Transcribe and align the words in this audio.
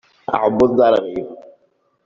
Aɛebbuḍ 0.35 0.71
d 0.77 0.79
arɣib. 0.87 1.27